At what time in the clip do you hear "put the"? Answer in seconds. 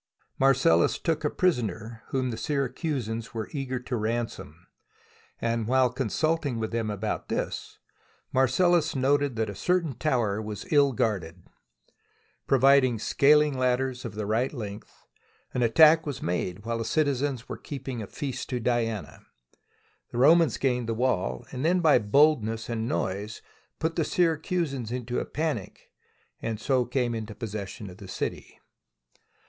23.77-24.03